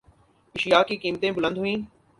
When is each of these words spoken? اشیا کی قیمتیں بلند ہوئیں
اشیا 0.55 0.81
کی 0.87 0.95
قیمتیں 0.97 1.31
بلند 1.31 1.57
ہوئیں 1.57 1.77